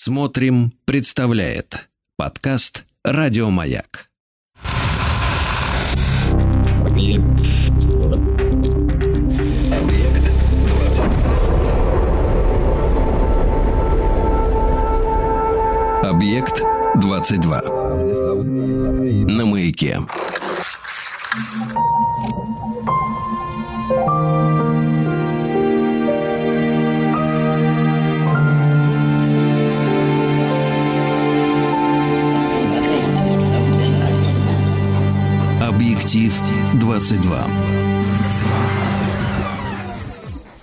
[0.00, 4.12] Смотрим, представляет подкаст Радиомаяк.
[16.04, 16.62] Объект
[17.00, 17.62] 22.
[19.26, 19.98] На маяке.
[36.08, 37.87] Объектив 22.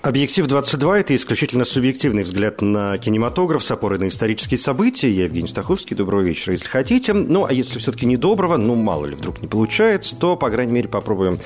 [0.05, 5.09] Объектив 22– это исключительно субъективный взгляд на кинематограф с опорой на исторические события.
[5.09, 5.95] Я Евгений Стаховский.
[5.95, 7.11] Доброго вечера, если хотите.
[7.13, 10.87] Ну, а если все-таки не ну, мало ли, вдруг не получается, то, по крайней мере,
[10.87, 11.39] попробуем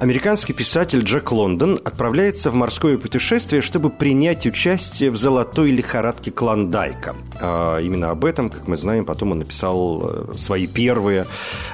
[0.00, 7.16] американский писатель Джек Лондон отправляется в морское путешествие, чтобы принять участие в золотой лихорадке Клондайка.
[7.40, 11.26] А именно об этом, как мы знаем, потом он написал э, свои первые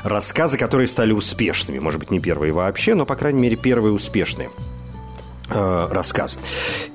[0.05, 1.79] рассказы, которые стали успешными.
[1.79, 4.51] Может быть, не первые вообще, но, по крайней мере, первые успешные
[5.48, 6.39] рассказ.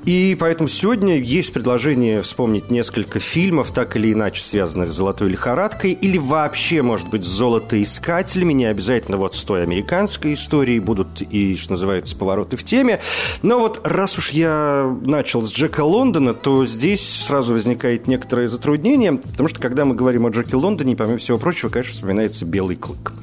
[0.06, 5.92] И поэтому сегодня есть предложение вспомнить несколько фильмов, так или иначе связанных с «Золотой лихорадкой»,
[5.92, 11.56] или вообще, может быть, с «Золотоискателями», не обязательно вот с той американской историей, будут и,
[11.56, 13.00] что называется, повороты в теме.
[13.42, 19.14] Но вот раз уж я начал с Джека Лондона, то здесь сразу возникает некоторое затруднение,
[19.14, 23.14] потому что, когда мы говорим о Джеке Лондоне, помимо всего прочего, конечно, вспоминается «Белый клык».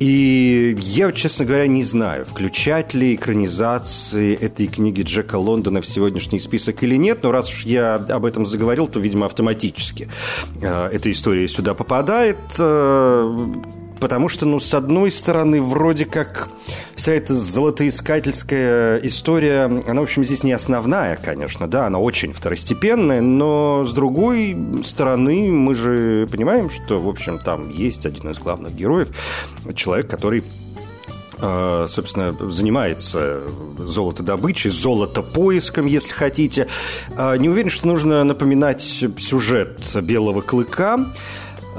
[0.00, 6.40] И я, честно говоря, не знаю, включать ли экранизации этой книги Джека Лондона в сегодняшний
[6.40, 10.08] список или нет, но раз уж я об этом заговорил, то, видимо, автоматически
[10.62, 12.38] э, эта история сюда попадает.
[14.00, 16.48] Потому что, ну, с одной стороны, вроде как
[16.96, 23.20] вся эта золотоискательская история, она, в общем, здесь не основная, конечно, да, она очень второстепенная,
[23.20, 28.74] но с другой стороны, мы же понимаем, что, в общем, там есть один из главных
[28.74, 29.08] героев,
[29.74, 30.44] человек, который
[31.38, 33.40] э, собственно, занимается
[33.78, 36.68] золотодобычей, золотопоиском, если хотите.
[37.16, 41.06] Э, не уверен, что нужно напоминать сюжет «Белого клыка».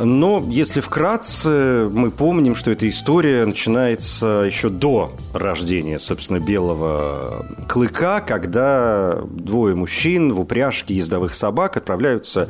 [0.04, 8.22] Но, если вкратце, мы помним, что эта история начинается еще до рождения, собственно, белого клыка,
[8.22, 12.50] когда двое мужчин в упряжке ездовых собак отправляются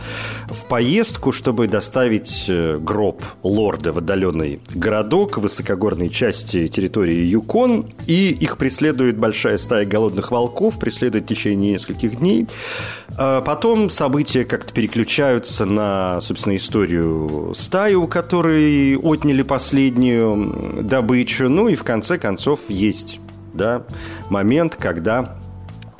[0.50, 8.29] в поездку, чтобы доставить э, гроб лорда в отдаленный городок высокогорной части территории Юкон, и
[8.29, 12.47] их преследует большая стая голодных волков, преследует в течение нескольких дней.
[13.18, 21.50] А потом события как-то переключаются на, собственно, историю стаи, у которой отняли последнюю добычу.
[21.50, 23.19] Ну и в конце концов есть
[23.53, 23.84] да,
[24.29, 25.38] момент, когда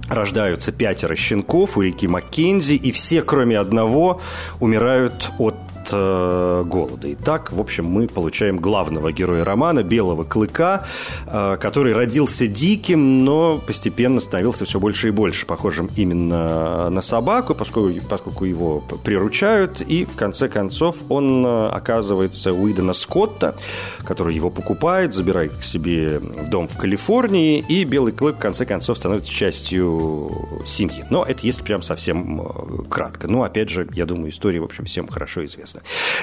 [0.09, 4.22] рождаются пятеро щенков у реки Маккензи, и все, кроме одного,
[4.59, 5.56] умирают от
[5.92, 7.08] э, голода.
[7.08, 10.86] И так, в общем, мы получаем главного героя романа, Белого Клыка,
[11.28, 17.56] э, который родился диким, но постепенно становился все больше и больше похожим именно на собаку,
[17.56, 23.56] поскольку, поскольку его приручают, и в конце концов он э, оказывается у Идена Скотта,
[24.03, 26.19] который его покупает, забирает к себе
[26.50, 30.31] дом в Калифорнии, и Белый Клык в конце концов становится частью
[30.66, 31.03] семьи.
[31.09, 33.28] Но это если прям совсем э, кратко.
[33.28, 35.71] Ну, опять же, я думаю, история, в общем, всем хорошо известна.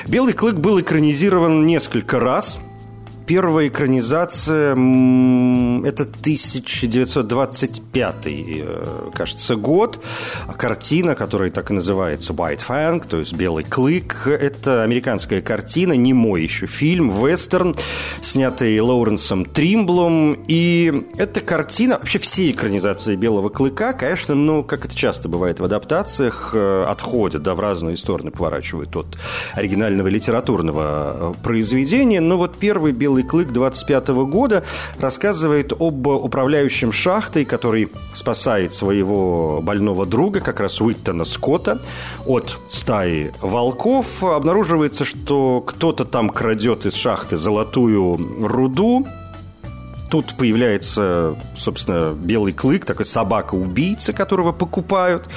[0.07, 2.59] «Белый клык» был экранизирован несколько раз–
[3.29, 10.03] первая экранизация это 1925, э, кажется, год.
[10.57, 14.27] Картина, которая так и называется White Fang, то есть «Белый клык».
[14.27, 17.75] Это американская картина, не мой еще фильм, вестерн,
[18.23, 20.39] снятый Лоуренсом Тримблом.
[20.49, 25.65] И эта картина, вообще все экранизации «Белого клыка», конечно, ну, как это часто бывает в
[25.65, 29.19] адаптациях, э, отходят, да, в разные стороны поворачивают от
[29.53, 32.21] оригинального литературного э, произведения.
[32.21, 34.63] Но вот первый «Белый «Белый клык» 25 года
[35.01, 41.81] рассказывает об управляющем шахтой, который спасает своего больного друга, как раз Уиттона Скотта,
[42.27, 44.23] от стаи волков.
[44.23, 49.07] Обнаруживается, что кто-то там крадет из шахты золотую руду,
[50.11, 55.29] Тут появляется, собственно, белый клык, такой собака-убийца, которого покупают.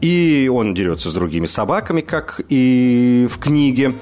[0.00, 3.92] И он дерется с другими собаками, как и в книге.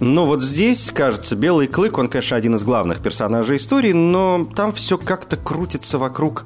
[0.00, 4.72] Но вот здесь, кажется, Белый Клык, он, конечно, один из главных персонажей истории, но там
[4.72, 6.44] все как-то крутится вокруг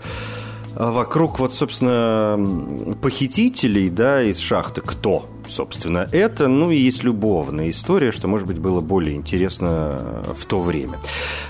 [0.74, 4.80] вокруг вот, собственно, похитителей, да, из шахты.
[4.80, 5.28] Кто?
[5.50, 6.48] Собственно, это.
[6.48, 9.98] Ну и есть любовная история, что, может быть, было более интересно
[10.34, 10.98] в то время.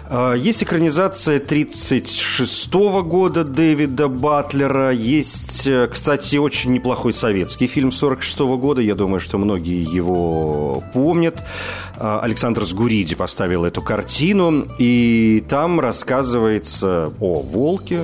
[0.08, 4.90] А, есть экранизация 1936 года Дэвида Батлера.
[4.90, 8.80] Есть, э, кстати, очень неплохой советский фильм 1946 года.
[8.80, 11.44] Я думаю, что многие его помнят.
[11.96, 14.66] А, Александр Сгуриди поставил эту картину.
[14.78, 18.00] И там рассказывается о волке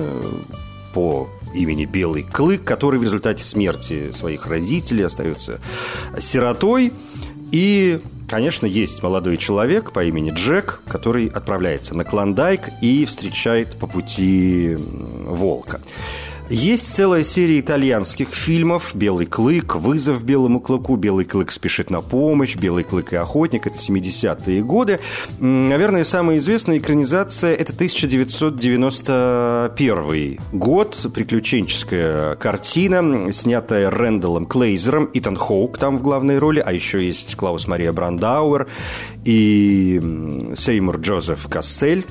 [0.93, 5.59] по имени Белый Клык, который в результате смерти своих родителей остается
[6.19, 6.93] сиротой.
[7.51, 7.99] И,
[8.29, 14.75] конечно, есть молодой человек по имени Джек, который отправляется на Клондайк и встречает по пути
[14.77, 15.81] волка.
[16.49, 18.95] Есть целая серия итальянских фильмов.
[18.95, 23.77] «Белый клык», «Вызов белому клыку», «Белый клык спешит на помощь», «Белый клык и охотник»— это
[23.77, 25.01] 70-е годы.
[25.39, 35.97] Наверное, самая известная экранизация— это 1991 год, приключенческая картина, снятая Рэндаллом Клейзером, Итан Хоук там
[35.97, 38.67] в главной роли, а еще есть Клаус Мария Брандауэр
[39.25, 40.01] и
[40.55, 42.05] Сеймур Джозеф Кассель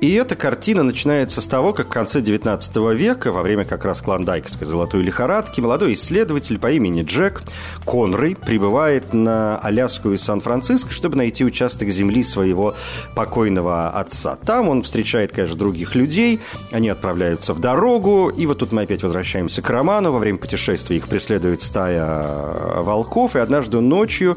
[0.00, 4.02] и эта картина начинается с того, как в конце 19 века, во время как раз
[4.02, 7.42] клондайкской золотой лихорадки, молодой исследователь по имени Джек
[7.86, 12.74] Конрей прибывает на Аляску из Сан-Франциско, чтобы найти участок земли своего
[13.14, 14.36] покойного отца.
[14.36, 19.02] Там он встречает, конечно, других людей, они отправляются в дорогу, и вот тут мы опять
[19.02, 20.12] возвращаемся к роману.
[20.12, 24.36] Во время путешествия их преследует стая волков, и однажды ночью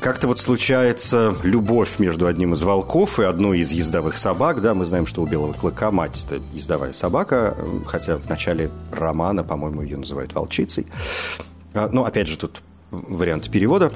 [0.00, 4.60] как-то вот случается любовь между одним из волков и одной из ездовых собак.
[4.60, 7.56] Да, мы знаем, что у белого клыка мать– это ездовая собака,
[7.86, 10.86] хотя в начале романа, по-моему, ее называют волчицей.
[11.74, 13.92] А, ну, опять же, тут варианты перевода.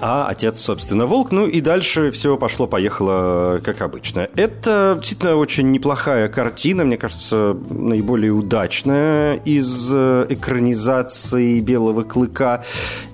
[0.00, 1.30] А отец, собственно, волк.
[1.30, 4.28] Ну и дальше все пошло-поехало, как обычно.
[4.36, 12.64] Это действительно очень неплохая картина, мне кажется, наиболее удачная из э, экранизации «Белого клыка».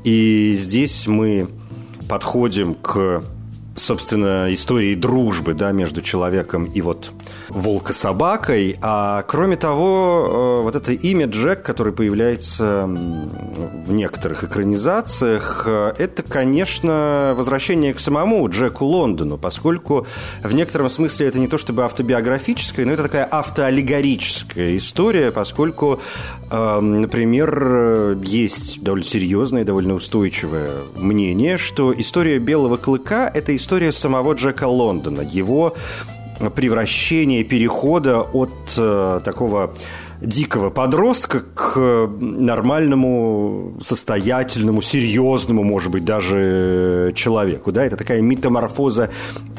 [0.02, 1.48] И здесь мы
[2.08, 3.22] подходим к
[3.74, 7.12] собственно, истории дружбы да, между человеком и вот
[7.48, 8.78] волка-собакой.
[8.82, 16.22] А кроме того, э, вот это имя Джек, который появляется в некоторых экранизациях, э, это,
[16.22, 20.06] конечно, возвращение к самому Джеку Лондону, поскольку
[20.42, 26.00] в некотором смысле это не то чтобы автобиографическая, но это такая автоаллегорическая история, поскольку,
[26.50, 34.34] э, например, есть довольно серьезное, довольно устойчивое мнение, что история Белого Клыка– это история самого
[34.34, 35.74] Джека Лондона, его
[36.50, 39.74] превращения, перехода от э, такого
[40.20, 47.72] дикого подростка к нормальному, состоятельному, серьезному, может быть, даже человеку.
[47.72, 47.84] Да?
[47.84, 49.10] Это такая метаморфоза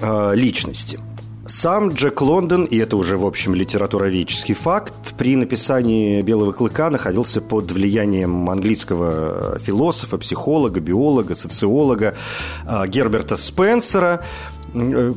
[0.02, 1.00] э, личности.
[1.46, 7.42] Сам Джек Лондон, и это уже, в общем, литературоведческий факт, при написании «Белого клыка» находился
[7.42, 12.16] под влиянием английского философа, психолога, биолога, социолога
[12.66, 14.22] э, Герберта Спенсера–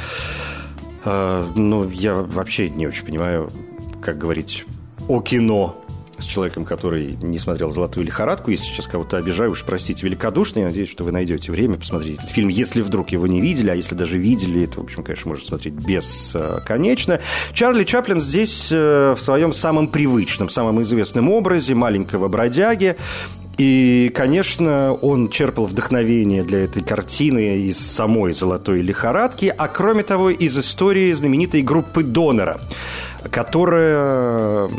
[1.05, 3.53] Э, ну, я вообще не очень понимаю,
[4.01, 4.65] как говорить
[5.09, 5.83] о кино
[6.23, 8.51] с человеком, который не смотрел «Золотую лихорадку».
[8.51, 10.61] Если сейчас кого-то обижаю, уж простите великодушно.
[10.61, 13.71] Я надеюсь, что вы найдете время посмотреть этот фильм, если вдруг его не видели.
[13.71, 17.21] А если даже видели, это, в общем, конечно, можно смотреть бесконечно.
[17.53, 22.97] Чарли Чаплин здесь э, в своем самом привычном, самом известном образе маленького бродяги,
[23.59, 30.31] и, конечно, он черпал вдохновение для этой картины из самой «Золотой лихорадки», а кроме того,
[30.31, 32.61] из истории знаменитой группы «Донора»,
[33.31, 34.71] которая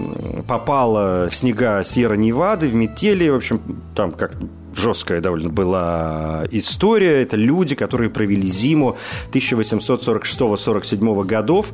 [0.48, 3.62] попала в снега Сьерра-Невады, в метели, в общем,
[3.96, 4.34] там как
[4.76, 7.22] жесткая довольно была история.
[7.22, 8.98] Это люди, которые провели зиму
[9.32, 11.74] 1846-47 годов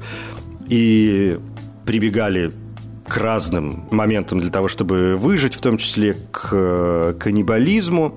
[0.67, 1.39] и
[1.85, 2.51] прибегали
[3.09, 8.13] к разным моментам для того, чтобы выжить, в том числе к э, каннибализму.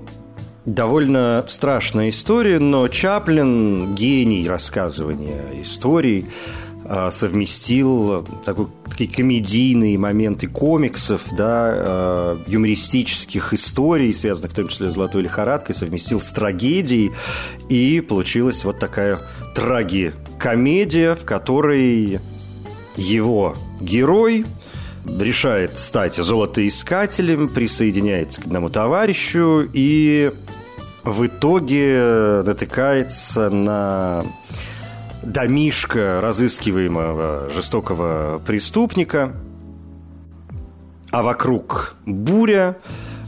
[0.65, 6.27] Довольно страшная история, но Чаплин, гений рассказывания историй,
[6.85, 14.89] э, совместил такой, такие комедийные моменты комиксов, да, э, юмористических историй, связанных в том числе
[14.89, 17.11] с «Золотой лихорадкой», совместил с трагедией,
[17.67, 19.19] и получилась вот такая
[19.55, 22.19] трагикомедия, в которой
[22.95, 24.45] его герой
[25.05, 30.31] решает стать золотоискателем, присоединяется к одному товарищу и
[31.03, 34.25] в итоге натыкается на
[35.21, 39.33] домишко разыскиваемого жестокого преступника,
[41.11, 42.77] а вокруг буря,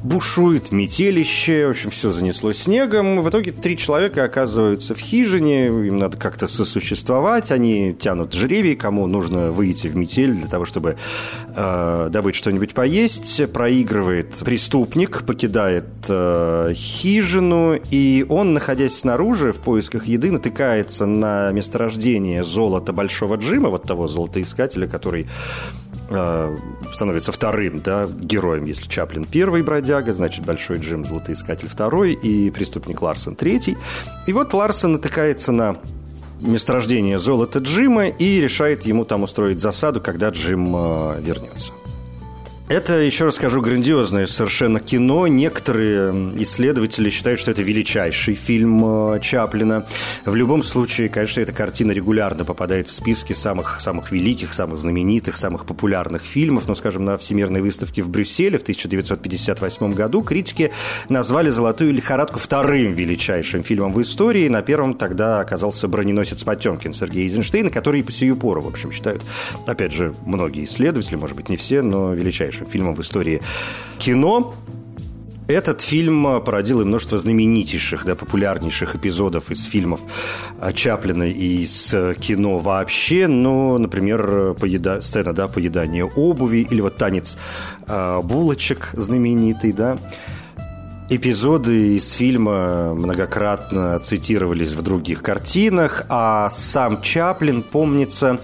[0.06, 3.22] бушует метелище, в общем, все занесло снегом.
[3.22, 9.08] В итоге три человека оказываются в хижине, им надо как-то сосуществовать, они тянут жребий, кому
[9.08, 10.96] нужно выйти в метель для того, чтобы
[11.56, 13.52] э, добыть что-нибудь поесть.
[13.52, 22.44] Проигрывает преступник, покидает э, хижину, и он, находясь снаружи в поисках еды, натыкается на месторождение
[22.44, 25.28] золота Большого Джима, вот того золотоискателя, который
[26.08, 33.02] становится вторым да, героем, если Чаплин первый бродяга, значит, Большой Джим Золотоискатель второй и преступник
[33.02, 33.78] Ларсон третий.
[34.28, 35.78] И вот Ларсон натыкается на
[36.42, 41.72] месторождение золота Джима и решает ему там устроить засаду, когда Джим э, вернется.
[42.68, 45.28] Это, еще раз скажу, грандиозное совершенно кино.
[45.28, 49.86] Некоторые исследователи считают, что это величайший фильм э, Чаплина.
[50.26, 55.38] В любом случае, конечно, эта картина регулярно попадает в списки самых, самых великих, самых знаменитых,
[55.38, 56.68] самых популярных фильмов.
[56.68, 60.72] Но, скажем, на Всемирной выставке в Брюсселе в 1958 году критики
[61.08, 64.48] назвали «Золотую лихорадку» вторым величайшим фильмом в истории.
[64.48, 69.22] На первом тогда оказался «Броненосец Потемкин» Сергея Эйзенштейна, который по сию пору, в общем, считают,
[69.68, 73.42] опять же, многие исследователи, может быть, не все, но величайшим величайшим фильмом в истории
[74.00, 74.54] кино.
[75.48, 80.00] Этот фильм породил и множество знаменитейших, да, популярнейших эпизодов из фильмов
[80.74, 83.28] Чаплина и из кино вообще.
[83.28, 85.02] Ну, например, поеда...
[85.02, 87.38] сцена да, поедания обуви или вот танец
[87.88, 89.98] э, булочек знаменитый, да.
[91.12, 98.40] Эпизоды из фильма многократно цитировались в других картинах, а сам Чаплин, помнится,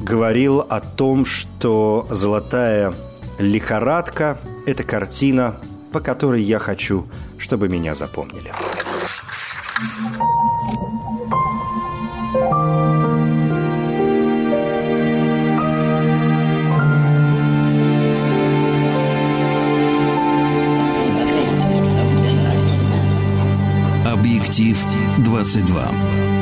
[0.00, 2.94] говорил о том, что «Золотая
[3.40, 5.56] «Лихорадка»– это картина,
[5.92, 8.52] по которой я хочу, чтобы меня запомнили.
[24.04, 24.78] Объектив
[25.18, 26.39] 22.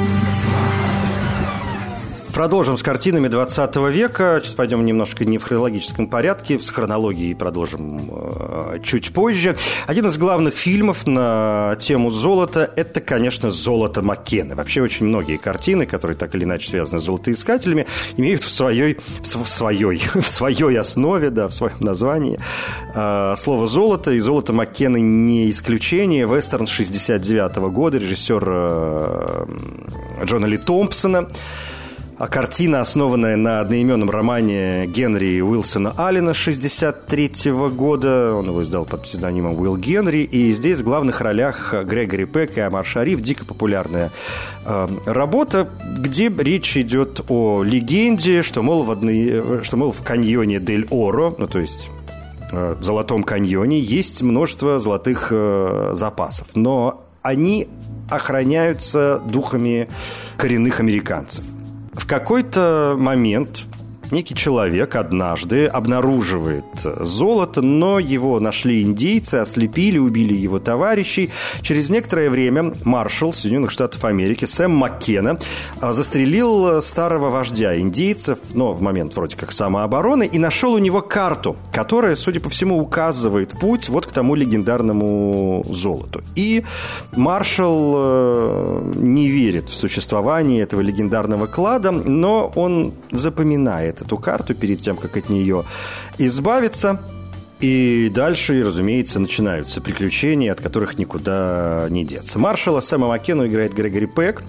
[2.39, 4.39] Продолжим с картинами 20 века.
[4.41, 9.57] Сейчас пойдем немножко не в хронологическом порядке, с хронологией продолжим э, чуть позже.
[9.89, 14.55] Один из главных фильмов на тему золота– это, конечно, «Золото Маккены».
[14.55, 19.27] Вообще очень многие картины, которые так или иначе связаны с золотоискателями, имеют в своей, в
[19.27, 22.39] своей, в своей основе, да, в своем названии
[22.95, 26.25] э, слово «золото», и «Золото Маккены» не исключение.
[26.25, 29.47] Вестерн 69 года, режиссер э,
[30.25, 31.27] Джона Ли Томпсона–
[32.19, 38.35] а картина, основанная на одноименном романе Генри Уилсона Аллена 63 года.
[38.35, 40.19] Он его издал под псевдонимом Уилл Генри.
[40.19, 43.21] И здесь в главных ролях Грегори Пек и Амар Шариф.
[43.21, 44.11] Дико популярная
[44.65, 50.59] э, работа, где речь идет о легенде, что, мол, в, одной, что, мол, в каньоне
[50.59, 51.89] Дель Оро, ну, то есть
[52.51, 56.49] э, в Золотом каньоне, есть множество золотых э, запасов.
[56.57, 57.69] Но они
[58.11, 59.89] охраняются духами
[60.37, 61.45] коренных американцев.
[61.99, 63.65] В какой-то момент
[64.13, 71.31] некий человек однажды обнаруживает золото, но его нашли индейцы, ослепили, убили его товарищей.
[71.63, 75.39] Через некоторое время маршал Соединенных Штатов Америки Сэм Маккена
[75.81, 81.01] а, застрелил старого вождя индейцев, но в момент вроде как самообороны, и нашел у него
[81.01, 86.23] карту, которая, судя по всему, указывает путь вот к тому легендарному золоту.
[86.35, 86.65] И
[87.13, 94.83] маршал э, не верит в существование этого легендарного клада, но он запоминает эту карту перед
[94.83, 95.65] тем, как от нее
[96.19, 97.01] избавиться.
[97.61, 102.39] И дальше, разумеется, начинаются приключения, от которых никуда не деться.
[102.39, 104.45] Маршала Сэма Маккену играет Грегори Пэк.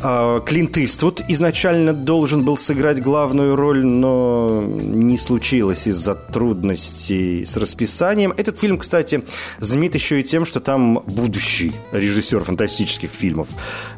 [0.00, 7.56] А, Клинт Иствуд изначально должен был сыграть главную роль, но не случилось из-за трудностей с
[7.56, 8.32] расписанием.
[8.36, 9.24] Этот фильм, кстати,
[9.58, 13.48] знаменит еще и тем, что там будущий режиссер фантастических фильмов,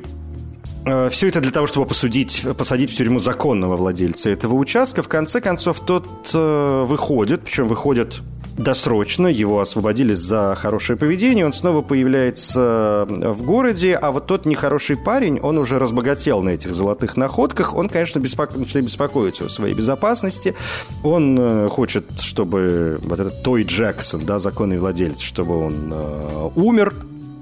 [0.87, 5.03] э, все это для того, чтобы посудить, посадить в тюрьму законного владельца этого участка.
[5.03, 8.21] В конце концов, тот выходит, причем выходит
[8.57, 14.97] досрочно, его освободили за хорошее поведение, он снова появляется в городе, а вот тот нехороший
[14.97, 18.59] парень, он уже разбогател на этих золотых находках, он, конечно, беспоко...
[18.59, 20.55] начинает беспокоиться о своей безопасности,
[21.03, 26.95] он э, хочет, чтобы вот этот Той Джексон, да, законный владелец, чтобы он э, умер,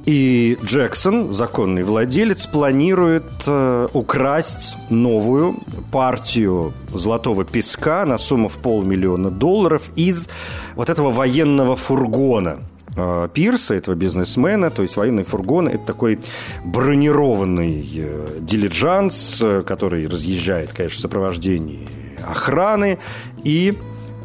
[0.08, 5.56] и Джексон, законный владелец, планирует э, украсть новую
[5.92, 10.30] партию золотого песка на сумму в полмиллиона долларов из
[10.76, 12.60] вот этого военного фургона.
[12.96, 16.20] Э, Пирса, этого бизнесмена, то есть военный фургон– это такой
[16.64, 21.86] бронированный э, дилижанс, э, который разъезжает, конечно, в сопровождении
[22.26, 22.98] охраны.
[23.44, 23.76] И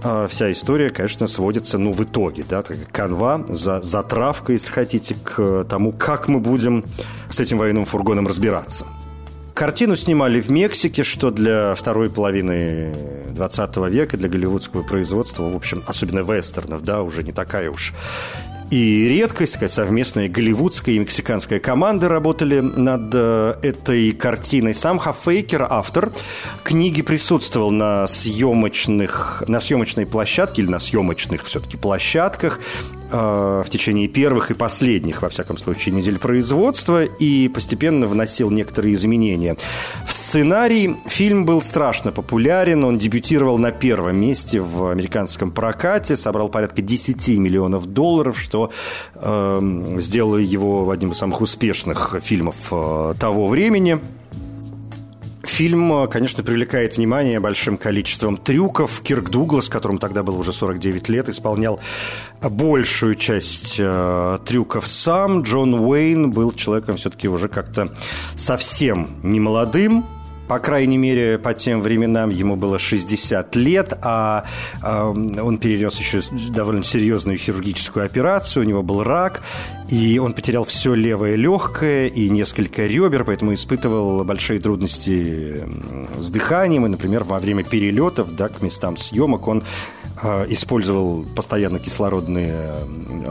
[0.04, 5.16] а, вся история, конечно, сводится, ну, в итоге, да, как канва, за, затравка, если хотите,
[5.16, 6.84] к тому, как мы будем
[7.30, 8.86] с этим военным фургоном разбираться.
[9.54, 12.94] Картину снимали в Мексике, что для второй половины
[13.30, 17.94] 20 века, для голливудского производства, в общем, особенно вестернов, да, уже не такая уж
[18.74, 24.74] и редкость, такая совместная голливудская и мексиканская команды работали над э, этой картиной.
[24.74, 26.12] Сам Хафейкер, автор
[26.64, 32.60] книги, присутствовал на съемочных, на съемочной площадке или на съемочных все-таки площадках
[33.10, 39.56] в течение первых и последних, во всяком случае, недель производства и постепенно вносил некоторые изменения.
[40.08, 46.50] В сценарий фильм был страшно популярен, он дебютировал на первом месте в американском прокате, собрал
[46.50, 48.72] порядка 10 миллионов долларов, что
[49.16, 54.00] э, сделало его одним из самых успешных фильмов э, того времени.
[55.54, 59.02] Фильм, конечно, привлекает внимание большим количеством трюков.
[59.04, 61.80] Кирк Дуглас, которому тогда было уже 49 лет, исполнял
[62.42, 65.44] большую часть э, трюков сам.
[65.44, 67.94] Джон Уэйн был человеком все-таки уже как-то
[68.36, 70.08] совсем не молодым,
[70.48, 74.46] по крайней мере, по тем временам ему было 60 лет, а
[74.82, 79.42] э, он перенес еще довольно серьезную хирургическую операцию, у него был рак,
[79.90, 85.64] и он потерял все левое легкое и несколько ребер, поэтому испытывал большие трудности
[86.20, 89.64] с дыханием, и, например, во время перелетов да, к местам съемок он
[90.50, 92.74] использовал постоянно кислородные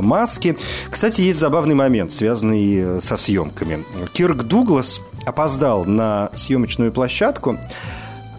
[0.01, 0.57] маски.
[0.91, 3.85] Кстати, есть забавный момент, связанный со съемками.
[4.13, 7.59] Кирк Дуглас опоздал на съемочную площадку,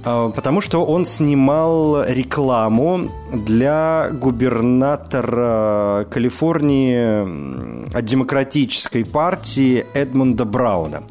[0.06, 11.04] э, потому что он снимал рекламу для губернатора Калифорнии от демократической партии Эдмунда Брауна.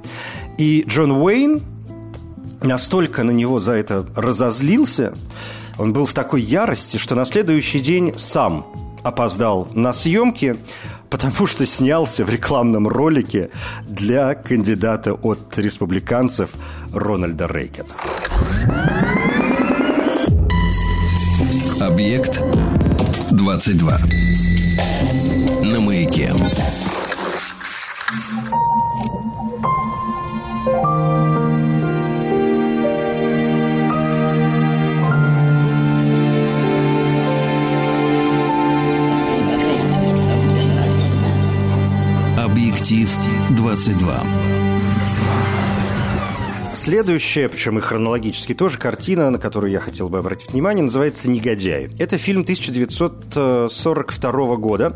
[0.59, 1.63] И Джон Уэйн
[2.61, 5.15] настолько на него за это разозлился,
[5.79, 8.67] он был в такой ярости, что на следующий день сам
[9.03, 10.57] опоздал на съемки,
[11.11, 13.51] потому что снялся в рекламном ролике
[13.87, 16.51] для кандидата от республиканцев
[16.93, 17.91] Рональда Рейгана.
[21.81, 22.41] Объект
[23.31, 23.99] 22.
[25.65, 26.33] На маяке.
[43.77, 44.42] 22.
[46.75, 51.91] Следующая, причем и хронологически тоже, картина, на которую я хотел бы обратить внимание, называется «Негодяи».
[51.99, 54.95] Это фильм 1942 года.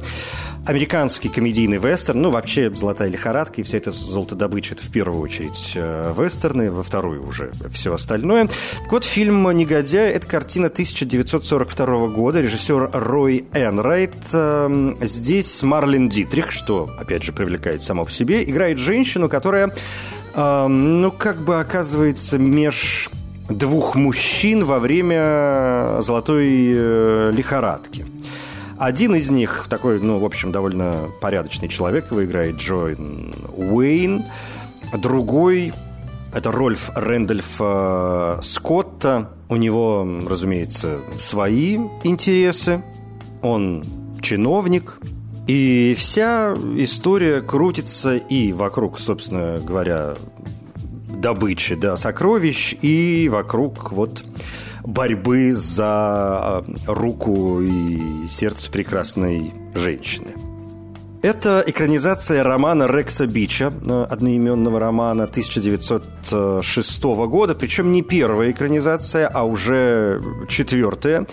[0.66, 5.72] Американский комедийный вестерн, ну, вообще «Золотая лихорадка» и вся эта золотодобыча, это в первую очередь
[5.76, 8.46] э, вестерны, во вторую уже все остальное.
[8.46, 14.14] Так вот, фильм «Негодяй»— это картина 1942 года, режиссер Рой Энрайт.
[14.32, 19.74] Эм, здесь Марлен Дитрих, что, опять же, привлекает само по себе, играет женщину, которая
[20.36, 23.08] ну, как бы оказывается меж
[23.48, 28.04] двух мужчин во время золотой э, лихорадки.
[28.78, 34.24] Один из них, такой, ну, в общем, довольно порядочный человек, его играет Джоин Уэйн.
[34.98, 35.72] Другой–
[36.34, 39.30] это Рольф Рэндольф э, Скотта.
[39.48, 42.82] У него, разумеется, свои интересы.
[43.40, 43.84] Он
[44.20, 44.98] чиновник–
[45.46, 50.14] и вся история крутится и вокруг, собственно говоря,
[51.08, 54.24] добычи, да, сокровищ, и вокруг вот
[54.84, 60.45] борьбы за а, руку и сердце прекрасной женщины.
[61.22, 69.44] Это экранизация романа Рекса Бича, э, одноименного романа 1906 года, причем не первая экранизация, а
[69.44, 71.26] уже четвертая.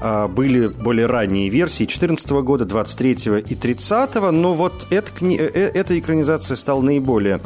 [0.00, 5.70] А, были более ранние версии 14 года, 23 и 30 но вот эта, э, э,
[5.74, 7.40] эта экранизация стала наиболее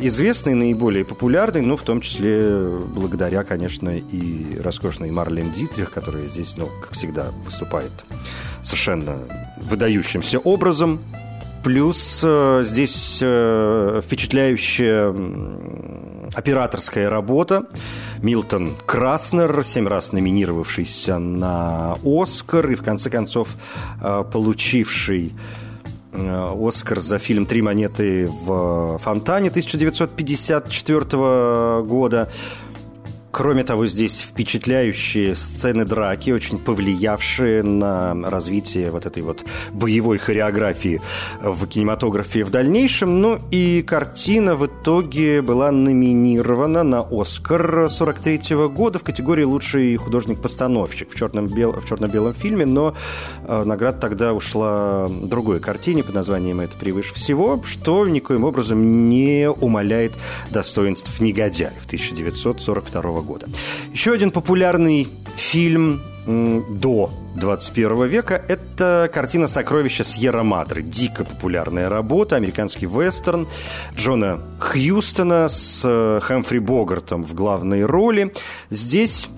[0.00, 6.56] известной, наиболее популярной, ну, в том числе благодаря, конечно, и роскошной Марлен Дитрих, которая здесь,
[6.56, 7.92] ну, как всегда, выступает
[8.62, 11.00] совершенно выдающимся образом.
[11.62, 15.12] Плюс э, здесь э, впечатляющая
[16.34, 17.66] операторская работа.
[18.22, 23.56] Милтон Краснер, семь раз номинировавшийся на «Оскар» и, в конце концов,
[24.00, 25.34] э, получивший
[26.12, 32.30] э, Оскар за фильм «Три монеты в фонтане» 1954 года.
[33.30, 41.02] Кроме того, здесь впечатляющие сцены драки, очень повлиявшие на развитие вот этой вот боевой хореографии
[41.42, 43.20] в кинематографе в дальнейшем.
[43.20, 49.94] Ну и картина в итоге была номинирована на «Оскар» 43 -го года в категории «Лучший
[49.96, 52.94] художник-постановщик» в черно-белом, в черно-белом фильме, но
[53.44, 59.50] э, награда тогда ушла другой картине под названием «Это превыше всего», что никоим образом не
[59.50, 60.14] умаляет
[60.50, 63.48] достоинств «Негодяев» 1942 года года.
[63.92, 70.82] Еще один популярный фильм до 21 века– это картина «Сокровища Сьерра Мадре».
[70.82, 73.48] Дико популярная работа, американский вестерн
[73.96, 78.32] Джона Хьюстона с э, Хэмфри Богартом в главной роли.
[78.68, 79.28] Здесь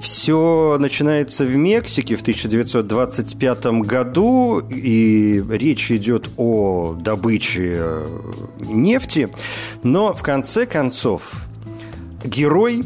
[0.00, 8.08] все начинается в Мексике в 1925 году, и речь идет о добыче э,
[8.58, 9.28] нефти,
[9.82, 11.44] но в конце концов
[12.24, 12.84] герой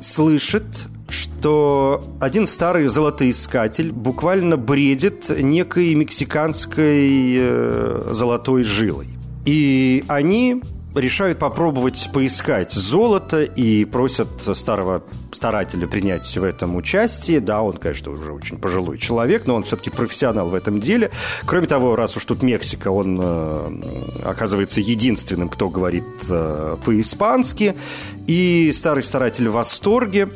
[0.00, 0.64] слышит,
[1.08, 9.06] что один старый золотоискатель буквально бредит некой мексиканской э, золотой жилой.
[9.44, 10.62] И они
[10.94, 17.40] решают попробовать поискать золото и просят старого старателя принять в этом участие.
[17.40, 21.10] Да, он, конечно, уже очень пожилой человек, но он все-таки профессионал в этом деле.
[21.46, 23.82] Кроме того, раз уж тут Мексика, он э,
[24.24, 27.76] оказывается единственным, кто говорит э, по-испански.
[28.26, 30.28] И старый старатель в восторге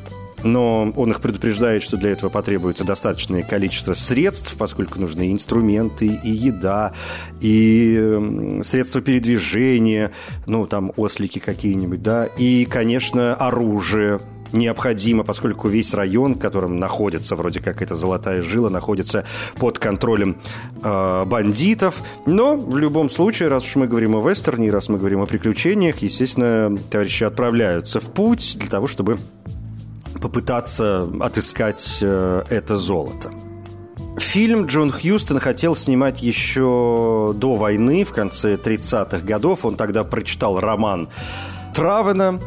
[0.45, 6.31] но он их предупреждает, что для этого потребуется достаточное количество средств, поскольку нужны инструменты, и
[6.31, 6.93] еда,
[7.41, 10.13] и средства передвижения,
[10.47, 14.21] ну, там, ослики какие-нибудь, да, и, конечно, оружие,
[14.55, 19.25] необходимо, поскольку весь район, в котором находится вроде как эта золотая жила, находится
[19.59, 20.37] под контролем
[20.83, 22.03] э, бандитов.
[22.27, 25.99] Но в любом случае, раз уж мы говорим о вестерне, раз мы говорим о приключениях,
[25.99, 29.19] естественно, товарищи отправляются в путь для того, чтобы
[30.25, 33.31] попытаться отыскать э, это золото.
[34.17, 39.67] Фильм Джон Хьюстон хотел снимать еще до войны, в конце 30-х годов.
[39.67, 41.11] Он тогда прочитал роман
[41.75, 42.41] Травена,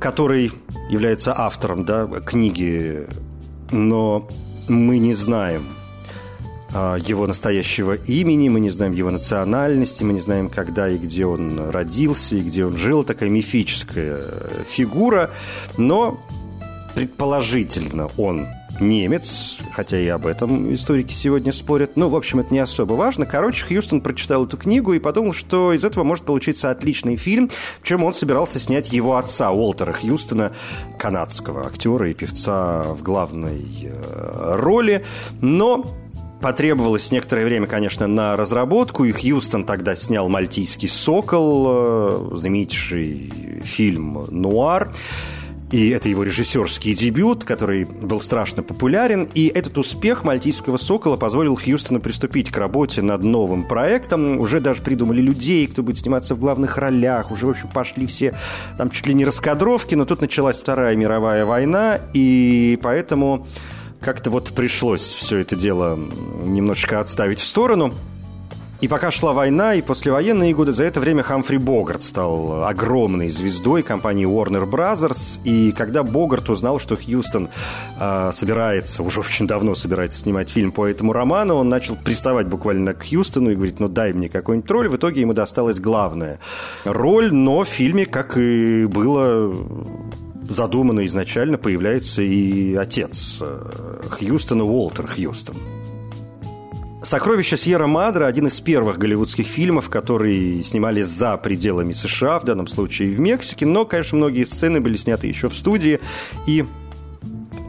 [0.00, 0.50] который
[0.90, 3.06] является автором да, книги,
[3.70, 4.28] но
[4.66, 5.62] мы не знаем
[6.74, 11.24] а, его настоящего имени, мы не знаем его национальности, мы не знаем, когда и где
[11.24, 13.04] он родился, и где он жил.
[13.04, 14.24] Такая мифическая
[14.68, 15.30] фигура,
[15.76, 16.20] но
[16.96, 18.46] Предположительно, он
[18.80, 21.94] немец, хотя и об этом историки сегодня спорят.
[21.94, 23.26] Ну, в общем, это не особо важно.
[23.26, 27.50] Короче, Хьюстон прочитал эту книгу и подумал, что из этого может получиться отличный фильм,
[27.82, 30.52] причем он собирался снять его отца, Уолтера Хьюстона,
[30.98, 35.04] канадского актера и певца в главной э, роли.
[35.42, 35.84] Но
[36.40, 43.32] Потребовалось некоторое время, конечно, на разработку, и Хьюстон тогда снял «Мальтийский сокол», э, знаменитейший
[43.64, 44.90] фильм «Нуар».
[45.72, 49.28] И это его режиссерский дебют, который был страшно популярен.
[49.34, 54.38] И этот успех «Мальтийского сокола» позволил Хьюстону приступить к работе над новым проектом.
[54.38, 57.32] Уже даже придумали людей, кто будет сниматься в главных ролях.
[57.32, 58.36] Уже, в общем, пошли все
[58.78, 59.96] там чуть ли не раскадровки.
[59.96, 63.44] Но тут началась Вторая мировая война, и поэтому
[64.00, 65.98] как-то вот пришлось все это дело
[66.44, 67.92] немножечко отставить в сторону.
[68.82, 73.82] И пока шла война и послевоенные годы, за это время Хамфри Богарт стал огромной звездой
[73.82, 75.40] компании Warner Brothers.
[75.44, 77.48] И когда Богарт узнал, что Хьюстон
[77.98, 82.92] э, собирается, уже очень давно собирается снимать фильм по этому роману, он начал приставать буквально
[82.92, 84.88] к Хьюстону и говорить, ну дай мне какой-нибудь роль.
[84.88, 86.38] В итоге ему досталась главная
[86.84, 89.54] роль, но в фильме, как и было
[90.48, 95.56] задумано изначально, появляется и отец э, Хьюстона, Уолтер Хьюстон.
[97.06, 102.66] «Сокровища Сьерра Мадре»– один из первых голливудских фильмов, которые снимались за пределами США, в данном
[102.66, 106.00] случае в Мексике, но, конечно, многие сцены были сняты еще в студии
[106.48, 106.64] и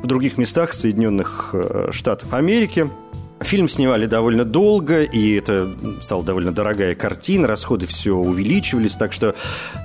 [0.02, 2.90] в других местах Соединенных э, Штатов Америки–
[3.48, 9.36] Фильм снимали довольно долго, и это стала довольно дорогая картина, расходы все увеличивались, так что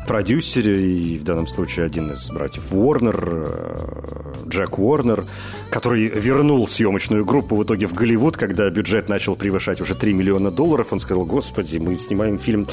[0.08, 5.26] продюсер, и в данном случае один из братьев Уорнер, э, Джек Уорнер,
[5.70, 10.50] который вернул съемочную группу в итоге в Голливуд, когда бюджет начал превышать уже 3 миллиона
[10.50, 12.66] долларов, он сказал, господи, мы снимаем фильм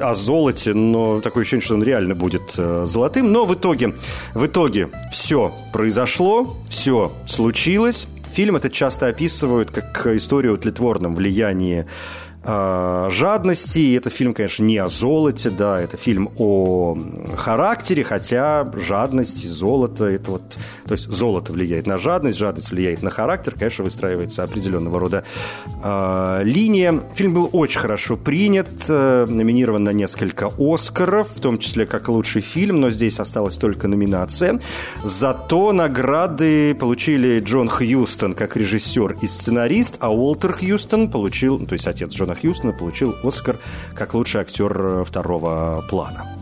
[0.00, 3.92] о золоте, но такое ощущение, что он реально будет э, золотым, но в итоге,
[4.32, 11.86] в итоге все произошло, все случилось, Фильм этот часто описывают как историю о тлетворном влиянии
[12.44, 13.78] жадности.
[13.78, 16.98] И это фильм, конечно, не о золоте, да, это фильм о
[17.36, 20.42] характере, хотя жадность и золото, это вот,
[20.86, 25.24] то есть золото влияет на жадность, жадность влияет на характер, конечно, выстраивается определенного рода
[25.82, 27.00] э, линия.
[27.14, 32.42] Фильм был очень хорошо принят, э, номинирован на несколько Оскаров, в том числе как лучший
[32.42, 34.60] фильм, но здесь осталась только номинация.
[35.04, 41.86] Зато награды получили Джон Хьюстон как режиссер и сценарист, а Уолтер Хьюстон получил, то есть
[41.86, 43.58] отец Джона Джона Хьюстона получил Оскар
[43.94, 46.41] как лучший актер э, второго плана.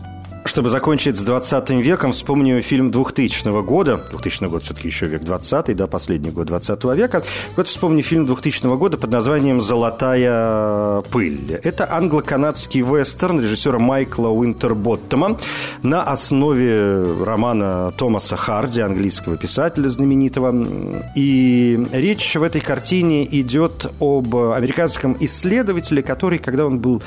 [0.51, 4.01] Чтобы закончить с 20 веком, вспомню фильм 2000 года.
[4.11, 7.23] 2000 год все-таки еще век 20, да, последний год 20 века.
[7.55, 11.57] Вот вспомню фильм 2000 года под названием «Золотая пыль».
[11.63, 15.39] Это англо-канадский вестерн режиссера Майкла Уинтерботтома
[15.83, 20.53] на основе романа Томаса Харди, английского писателя знаменитого.
[21.15, 27.01] И речь в этой картине идет об американском исследователе, который, когда он был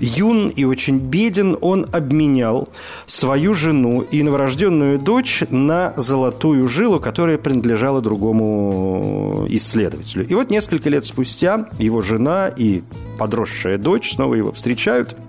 [0.00, 2.68] юн и очень беден, он обменял
[3.06, 10.26] свою жену и новорожденную дочь на золотую жилу, которая принадлежала другому исследователю.
[10.26, 12.82] И вот несколько лет спустя его жена и
[13.18, 15.16] подросшая дочь снова его встречают–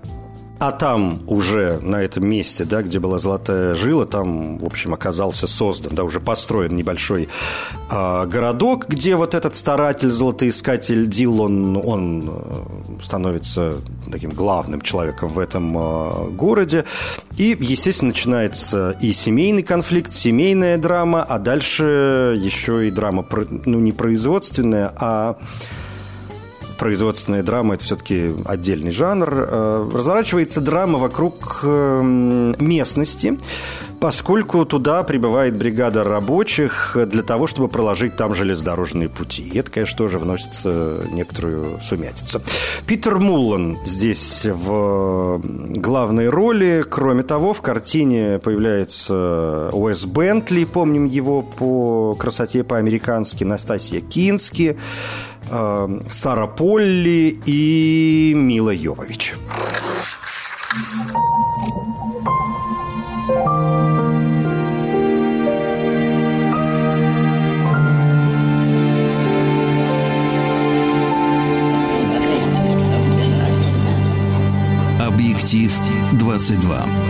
[0.62, 5.48] а там уже на этом месте, да, где была золотая жила, там, в общем, оказался
[5.48, 7.28] создан, да, уже построен небольшой
[7.90, 13.78] э, городок, где вот этот старатель, золотоискатель Дилон, он э, становится
[14.12, 16.84] таким главным человеком в этом э, городе.
[17.36, 23.26] И, естественно, начинается и семейный конфликт, семейная драма, а дальше еще и драма,
[23.66, 25.38] ну, не производственная, а
[26.78, 29.28] производственная драма– это все-таки отдельный жанр.
[29.32, 33.38] Э, разворачивается драма вокруг эм, местности,
[34.00, 39.42] поскольку туда прибывает бригада рабочих для того, чтобы проложить там железнодорожные пути.
[39.42, 42.42] И это, конечно, тоже вносит э, некоторую сумятицу.
[42.86, 46.84] Питер Муллан здесь в главной роли.
[46.88, 54.76] Кроме того, в картине появляется Уэс Бентли, помним его по красоте по-американски, Настасья Кински,
[55.52, 59.34] э, Сара Полли и Мила Йовович.
[74.98, 75.72] Объектив
[76.12, 77.01] 22.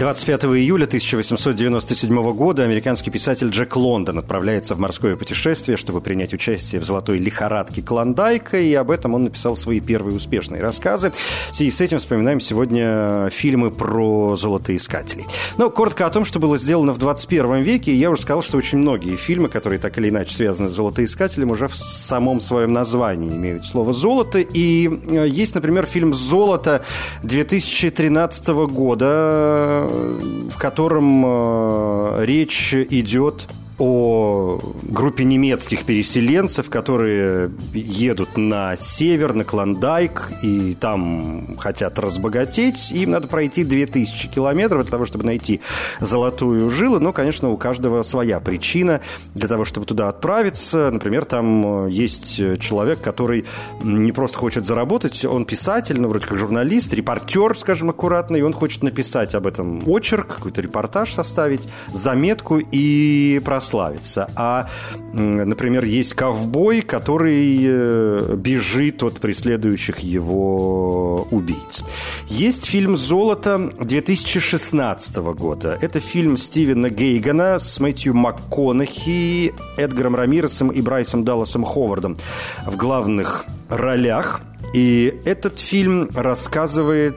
[0.00, 6.80] 25 июля 1897 года американский писатель Джек Лондон отправляется в морское путешествие, чтобы принять участие
[6.80, 11.12] в золотой лихорадке Клондайка, и об этом он написал свои первые успешные рассказы.
[11.58, 15.26] И с этим вспоминаем сегодня фильмы про золотоискателей.
[15.58, 18.78] Но коротко о том, что было сделано в 21 веке, я уже сказал, что очень
[18.78, 23.66] многие фильмы, которые так или иначе связаны с золотоискателем, уже в самом своем названии имеют
[23.66, 24.38] слово «золото».
[24.38, 26.82] И э, есть, например, фильм «Золото»
[27.22, 33.48] 2013 года, в котором э, речь идет
[33.80, 42.92] о группе немецких переселенцев, которые едут на север, на Клондайк, и там хотят разбогатеть.
[42.92, 45.62] Им надо пройти 2000 километров для того, чтобы найти
[45.98, 47.00] золотую жилу.
[47.00, 49.00] Но, конечно, у каждого своя причина
[49.34, 50.90] для того, чтобы туда отправиться.
[50.90, 53.46] Например, там есть человек, который
[53.82, 58.52] не просто хочет заработать, он писатель, ну, вроде как журналист, репортер, скажем аккуратно, и он
[58.52, 61.62] хочет написать об этом очерк, какой-то репортаж составить,
[61.94, 64.28] заметку и прославить прославиться.
[64.36, 64.68] А,
[65.12, 71.84] например, есть ковбой, который э, бежит от преследующих его убийц.
[72.28, 75.78] Есть фильм «Золото» 2016 года.
[75.80, 82.16] Это фильм Стивена Гейгана с Мэтью МакКонахи, Эдгаром Рамиресом и Брайсом Далласом Ховардом
[82.66, 84.40] в главных ролях.
[84.74, 87.14] И этот фильм рассказывает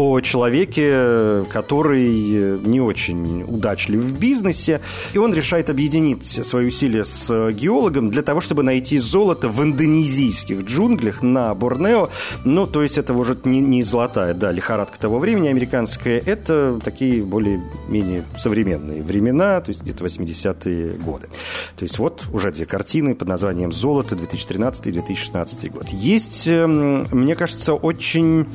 [0.00, 4.80] о человеке, который не очень удачлив в бизнесе,
[5.12, 10.62] и он решает объединить свои усилия с геологом для того, чтобы найти золото в индонезийских
[10.62, 12.08] джунглях на Борнео.
[12.44, 17.22] Ну, то есть это уже не, не золотая, да, лихорадка того времени американская, это такие
[17.22, 21.28] более-менее современные времена, то есть где-то 80-е годы.
[21.76, 25.88] То есть вот уже две картины под названием «Золото» 2013 и 2016 год.
[25.90, 28.46] Есть, эм, мне кажется, очень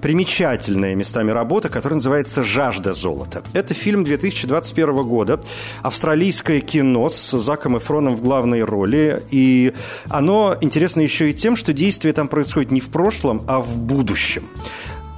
[0.00, 3.42] примечательная местами работа, которая называется «Жажда золота».
[3.52, 5.40] Это фильм 2021 года,
[5.82, 9.22] австралийское кино с Заком Эфроном в главной роли.
[9.30, 9.72] И
[10.08, 14.48] оно интересно еще и тем, что действие там происходит не в прошлом, а в будущем.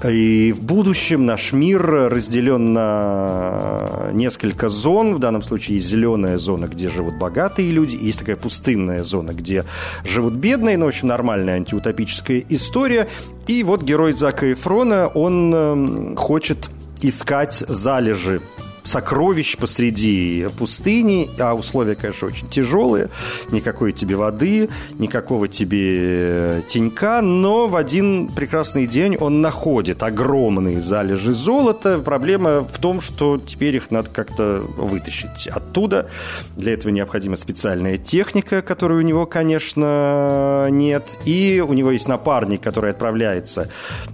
[0.04, 5.14] И в будущем наш мир разделен на несколько зон.
[5.14, 9.64] В данном случае есть зеленая зона, где живут богатые люди, есть такая пустынная зона, где
[10.04, 13.08] живут бедные, но очень нормальная антиутопическая история.
[13.46, 16.68] И вот герой Зака Эфрона, он эм, хочет
[17.00, 18.40] искать залежи
[18.86, 23.10] сокровищ посреди пустыни, а условия, конечно, очень тяжелые.
[23.50, 24.68] Никакой тебе воды,
[24.98, 31.98] никакого тебе тенька, но в один прекрасный день он находит огромные залежи золота.
[31.98, 36.08] Проблема в том, что теперь их надо как-то вытащить оттуда.
[36.54, 41.18] Для этого необходима специальная техника, которой у него, конечно, нет.
[41.24, 43.68] И у него есть напарник, который отправляется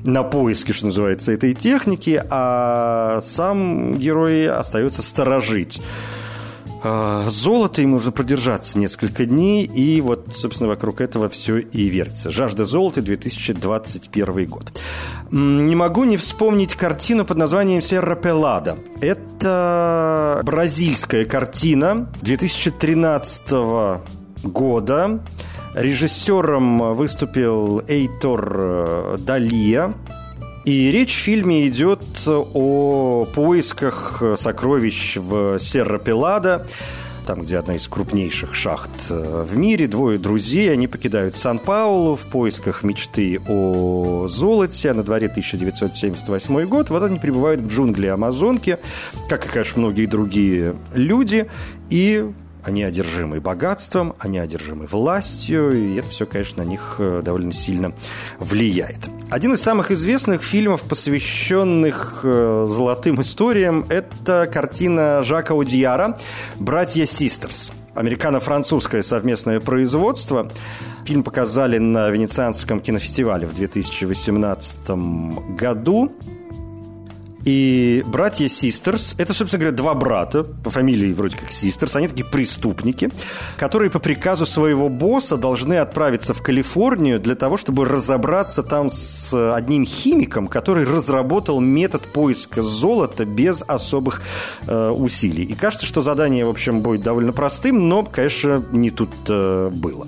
[0.05, 5.81] на поиски, что называется, этой техники, а сам герой остается сторожить
[6.85, 12.33] а, золото, ему нужно продержаться несколько дней, и вот, собственно, вокруг этого все и вертится.
[12.33, 14.81] «Жажда золота», 2021 год.
[15.31, 18.79] Не могу не вспомнить картину под названием «Серра Пелада».
[19.01, 24.01] Это бразильская картина 2013
[24.43, 25.21] года.
[25.75, 29.95] Режиссером выступил Эйтор э, Далия.
[30.65, 36.65] И речь в фильме идет о поисках сокровищ в Серра-Пелада,
[37.27, 39.87] там, где одна из крупнейших шахт э, в мире.
[39.87, 44.91] Двое друзей, они покидают Сан-Паулу в поисках мечты о золоте.
[44.91, 46.91] А на дворе 1978 год.
[46.91, 48.79] Вот они прибывают в джунгли Амазонки,
[49.29, 51.49] как и, конечно, многие другие люди.
[51.91, 52.27] И
[52.63, 57.93] они одержимы богатством, они одержимы властью, и это все, конечно, на них э, довольно сильно
[58.39, 59.09] влияет.
[59.31, 66.17] Один из самых известных фильмов, посвященных э, золотым историям, это картина Жака Удияра
[66.59, 67.73] «Братья Систерс».
[67.95, 70.51] Американо-французское совместное производство.
[71.05, 74.91] Фильм показали на Венецианском кинофестивале в 2018
[75.59, 76.13] году.
[77.45, 82.25] И братья Систерс, это, собственно говоря, два брата, по фамилии вроде как Систерс, они такие
[82.25, 83.11] преступники,
[83.57, 89.33] которые по приказу своего босса должны отправиться в Калифорнию для того, чтобы разобраться там с
[89.55, 94.23] одним химиком, который разработал метод поиска золота без особых
[94.67, 95.45] э, усилий.
[95.45, 100.07] И кажется, что задание, в общем, будет довольно простым, но, конечно, не тут э, было.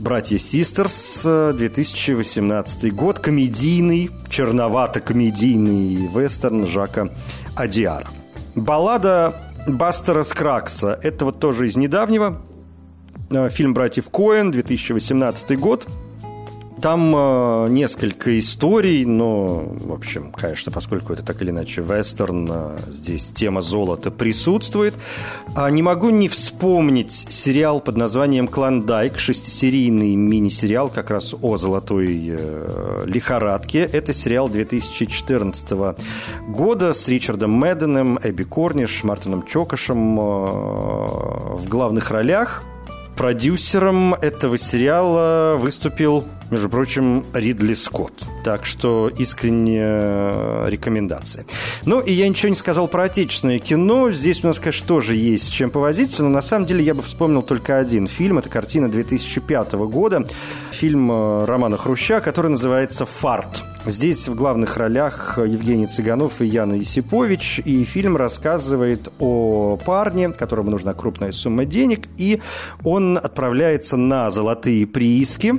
[0.00, 7.10] «Братья Систерс», 2018 год, комедийный, черновато-комедийный вестерн Жака
[7.54, 8.08] Адиара.
[8.54, 9.34] Баллада
[9.66, 10.98] Бастера Скракса.
[11.02, 12.42] Это вот тоже из недавнего.
[13.30, 15.86] Э, фильм «Братьев Коэн», 2018 год–
[16.86, 22.78] там э, несколько историй, но, в общем, конечно, поскольку это так или иначе вестерн, э,
[22.92, 24.94] здесь тема золота присутствует.
[25.56, 32.24] А не могу не вспомнить сериал под названием «Клондайк», шестисерийный мини-сериал как раз о золотой
[32.24, 33.80] э, лихорадке.
[33.80, 35.72] Это сериал 2014
[36.46, 42.62] года с Ричардом Мэдденом, Эбби Корниш, Мартином Чокошем э, в главных ролях.
[43.16, 48.24] Продюсером этого сериала выступил между прочим, Ридли Скотт.
[48.44, 49.80] Так что искренне
[50.68, 51.44] рекомендация.
[51.84, 54.10] Ну, и я ничего не сказал про отечественное кино.
[54.10, 57.42] Здесь у нас, конечно, тоже есть чем повозиться, но на самом деле я бы вспомнил
[57.42, 58.38] только один фильм.
[58.38, 60.26] Это картина 2005 года.
[60.70, 63.62] Фильм э, Романа Хруща, который называется «Фарт».
[63.86, 67.60] Здесь в главных ролях Евгений Цыганов и Яна Есипович.
[67.64, 72.40] И фильм рассказывает о парне, которому нужна крупная сумма денег, и
[72.82, 75.54] он отправляется на золотые прииски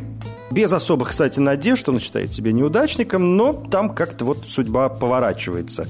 [0.49, 5.87] без особых, кстати, надежд, он считает себя неудачником, но там как-то вот судьба поворачивается.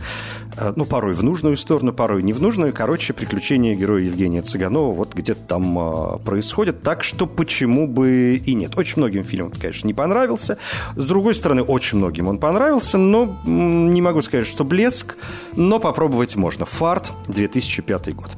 [0.55, 2.73] Э, ну, порой в нужную сторону, порой не в нужную.
[2.73, 6.81] Короче, приключения героя Евгения Цыганова вот где-то там э, происходят.
[6.81, 8.77] Так что почему бы и нет.
[8.77, 10.57] Очень многим фильмам, конечно, не понравился.
[10.95, 15.17] С другой стороны, очень многим он понравился, но не могу сказать, что блеск,
[15.55, 16.65] но попробовать можно.
[16.65, 18.31] «Фарт», 2005 год.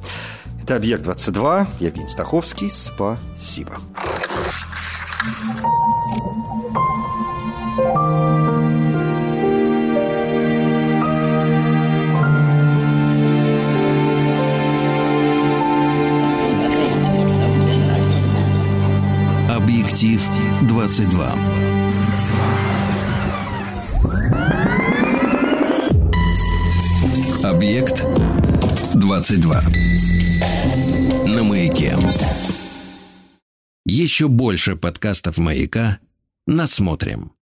[0.62, 2.68] Это «Объект-22», Евгений Стаховский.
[2.68, 3.78] Спасибо.
[20.00, 20.22] Объектив
[20.62, 21.32] 22.
[27.44, 28.02] Объект
[28.94, 29.62] 22.
[31.26, 31.98] На маяке.
[33.84, 35.98] Еще больше подкастов «Маяка»
[36.46, 37.32] насмотрим.